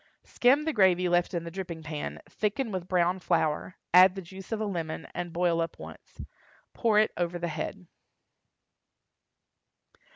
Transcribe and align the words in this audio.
Skim 0.23 0.65
the 0.65 0.73
gravy 0.73 1.07
left 1.07 1.31
in 1.31 1.43
the 1.43 1.51
dripping 1.51 1.83
pan, 1.83 2.21
thicken 2.27 2.71
with 2.71 2.87
brown 2.87 3.19
flour, 3.19 3.75
add 3.93 4.15
the 4.15 4.21
juice 4.23 4.51
of 4.51 4.59
a 4.59 4.65
lemon, 4.65 5.05
and 5.13 5.31
boil 5.31 5.61
up 5.61 5.77
once. 5.77 6.19
Pour 6.73 6.97
it 6.97 7.11
over 7.17 7.37
the 7.37 7.47
head. 7.49 7.85